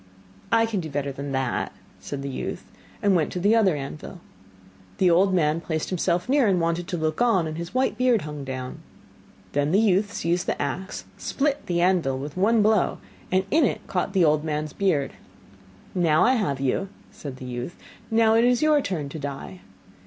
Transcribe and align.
'I 0.51 0.65
can 0.65 0.79
do 0.79 0.89
better 0.89 1.11
than 1.11 1.31
that,' 1.31 1.71
said 1.99 2.23
the 2.23 2.29
youth, 2.29 2.65
and 3.03 3.15
went 3.15 3.31
to 3.33 3.39
the 3.39 3.55
other 3.55 3.75
anvil. 3.75 4.19
The 4.97 5.11
old 5.11 5.31
man 5.31 5.61
placed 5.61 5.89
himself 5.89 6.27
near 6.27 6.47
and 6.47 6.59
wanted 6.59 6.87
to 6.87 6.97
look 6.97 7.21
on, 7.21 7.45
and 7.45 7.55
his 7.55 7.75
white 7.75 7.99
beard 7.99 8.23
hung 8.23 8.43
down. 8.43 8.79
Then 9.51 9.71
the 9.71 9.79
youth 9.79 10.11
seized 10.11 10.47
the 10.47 10.59
axe, 10.59 11.05
split 11.19 11.67
the 11.67 11.81
anvil 11.81 12.17
with 12.17 12.35
one 12.35 12.63
blow, 12.63 12.97
and 13.31 13.45
in 13.51 13.63
it 13.63 13.85
caught 13.85 14.13
the 14.13 14.25
old 14.25 14.43
man's 14.43 14.73
beard. 14.73 15.11
'Now 15.93 16.23
I 16.23 16.33
have 16.33 16.59
you,' 16.59 16.89
said 17.11 17.37
the 17.37 17.45
youth. 17.45 17.75
'Now 18.09 18.33
it 18.33 18.43
is 18.43 18.63
your 18.63 18.81
turn 18.81 19.07
to 19.09 19.19
die. 19.19 19.61